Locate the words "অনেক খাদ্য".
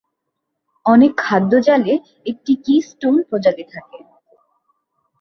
0.85-1.51